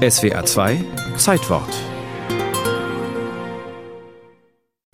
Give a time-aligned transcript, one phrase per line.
[0.00, 0.78] SWA 2
[1.16, 1.68] Zeitwort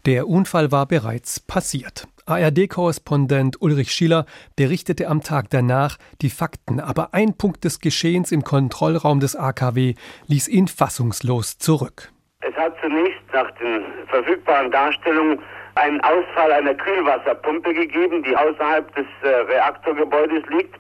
[0.04, 2.08] Der Unfall war bereits passiert.
[2.26, 8.42] ARD-Korrespondent Ulrich Schiller berichtete am Tag danach die Fakten, aber ein Punkt des Geschehens im
[8.42, 9.94] Kontrollraum des AKW
[10.26, 12.10] ließ ihn fassungslos zurück.
[12.40, 15.38] Es hat zunächst nach den verfügbaren Darstellungen
[15.76, 20.74] einen Ausfall einer Kühlwasserpumpe gegeben, die außerhalb des äh, Reaktorgebäudes liegt.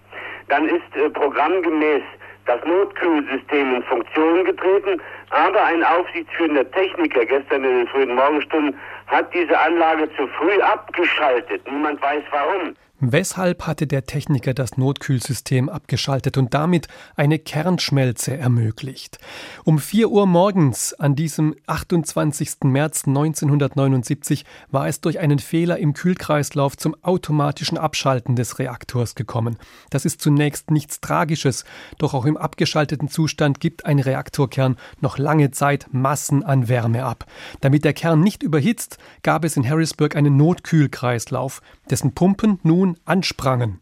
[0.48, 2.02] Dann ist äh, programmgemäß
[2.46, 9.32] das Notkühlsystem in Funktion getreten, aber ein aufsichtsführender Techniker gestern in den frühen Morgenstunden hat
[9.34, 11.62] diese Anlage zu früh abgeschaltet.
[11.70, 12.74] Niemand weiß warum.
[12.98, 19.18] Weshalb hatte der Techniker das Notkühlsystem abgeschaltet und damit eine Kernschmelze ermöglicht?
[19.64, 22.64] Um 4 Uhr morgens an diesem 28.
[22.64, 29.58] März 1979 war es durch einen Fehler im Kühlkreislauf zum automatischen Abschalten des Reaktors gekommen.
[29.90, 31.66] Das ist zunächst nichts Tragisches,
[31.98, 37.26] doch auch im abgeschalteten Zustand gibt ein Reaktorkern noch lange Zeit Massen an Wärme ab.
[37.60, 41.60] Damit der Kern nicht überhitzt, gab es in Harrisburg einen Notkühlkreislauf,
[41.90, 43.80] dessen Pumpen nun nun ansprangen.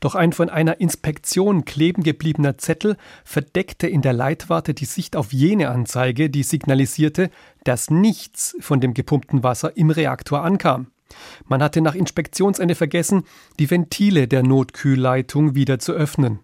[0.00, 5.32] Doch ein von einer Inspektion kleben gebliebener Zettel verdeckte in der Leitwarte die Sicht auf
[5.32, 7.30] jene Anzeige, die signalisierte,
[7.62, 10.88] dass nichts von dem gepumpten Wasser im Reaktor ankam.
[11.44, 13.24] Man hatte nach Inspektionsende vergessen,
[13.60, 16.40] die Ventile der Notkühlleitung wieder zu öffnen.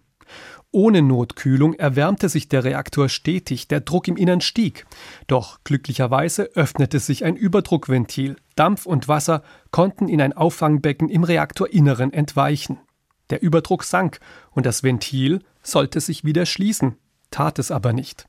[0.71, 4.85] Ohne Notkühlung erwärmte sich der Reaktor stetig, der Druck im Innern stieg.
[5.25, 8.35] Doch glücklicherweise öffnete sich ein Überdruckventil.
[8.55, 12.77] Dampf und Wasser konnten in ein Auffangbecken im Reaktorinneren entweichen.
[13.31, 14.19] Der Überdruck sank
[14.51, 16.97] und das Ventil sollte sich wieder schließen,
[17.31, 18.27] tat es aber nicht.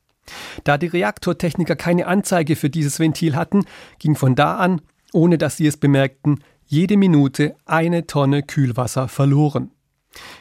[0.64, 3.64] Da die Reaktortechniker keine Anzeige für dieses Ventil hatten,
[3.98, 4.80] ging von da an,
[5.12, 9.72] ohne dass sie es bemerkten, jede Minute eine Tonne Kühlwasser verloren.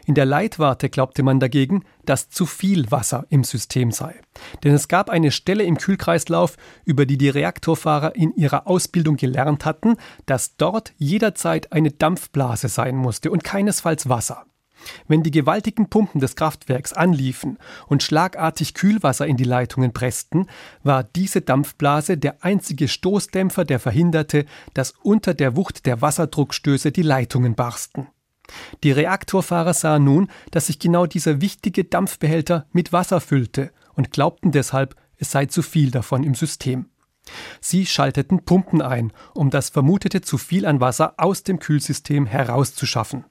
[0.05, 4.19] In der Leitwarte glaubte man dagegen, dass zu viel Wasser im System sei.
[4.64, 9.66] Denn es gab eine Stelle im Kühlkreislauf, über die die Reaktorfahrer in ihrer Ausbildung gelernt
[9.66, 14.45] hatten, dass dort jederzeit eine Dampfblase sein musste und keinesfalls Wasser.
[15.08, 20.48] Wenn die gewaltigen Pumpen des Kraftwerks anliefen und schlagartig Kühlwasser in die Leitungen pressten,
[20.83, 27.02] war diese Dampfblase der einzige Stoßdämpfer, der verhinderte, dass unter der Wucht der Wasserdruckstöße die
[27.02, 28.08] Leitungen barsten.
[28.83, 34.52] Die Reaktorfahrer sahen nun, dass sich genau dieser wichtige Dampfbehälter mit Wasser füllte und glaubten
[34.52, 36.86] deshalb, es sei zu viel davon im System.
[37.61, 43.26] Sie schalteten Pumpen ein, um das vermutete zu viel an Wasser aus dem Kühlsystem herauszuschaffen.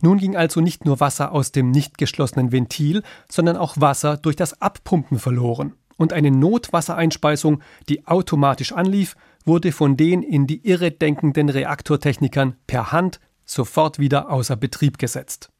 [0.00, 4.36] Nun ging also nicht nur Wasser aus dem nicht geschlossenen Ventil, sondern auch Wasser durch
[4.36, 5.74] das Abpumpen verloren.
[5.96, 12.90] Und eine Notwassereinspeisung, die automatisch anlief, wurde von den in die Irre denkenden Reaktortechnikern per
[12.90, 13.20] Hand
[13.52, 15.50] sofort wieder außer Betrieb gesetzt.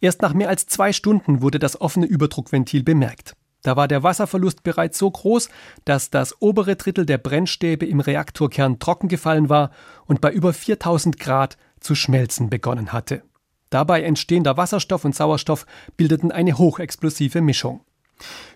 [0.00, 3.34] Erst nach mehr als zwei Stunden wurde das offene Überdruckventil bemerkt.
[3.62, 5.48] Da war der Wasserverlust bereits so groß,
[5.84, 9.70] dass das obere Drittel der Brennstäbe im Reaktorkern trocken gefallen war
[10.04, 13.22] und bei über 4000 Grad zu schmelzen begonnen hatte.
[13.70, 15.66] Dabei entstehender Wasserstoff und Sauerstoff
[15.96, 17.80] bildeten eine hochexplosive Mischung.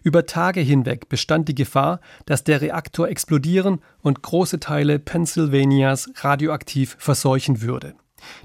[0.02, 6.96] Über Tage hinweg bestand die Gefahr, dass der Reaktor explodieren und große Teile Pennsylvanias radioaktiv
[6.98, 7.94] verseuchen würde.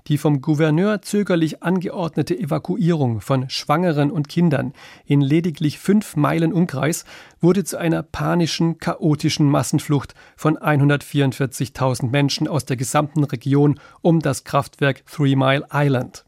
[0.08, 4.74] Die vom Gouverneur zögerlich angeordnete Evakuierung von Schwangeren und Kindern
[5.06, 7.06] in lediglich fünf Meilen Umkreis
[7.41, 14.44] wurde zu einer panischen, chaotischen Massenflucht von 144.000 Menschen aus der gesamten Region um das
[14.44, 16.25] Kraftwerk Three Mile Island.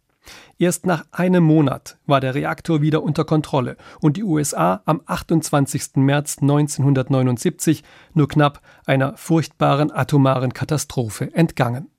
[0.60, 5.98] Erst nach einem Monat war der Reaktor wieder unter Kontrolle und die USA am 28.
[5.98, 7.84] März 1979
[8.14, 11.90] nur knapp einer furchtbaren atomaren Katastrophe entgangen.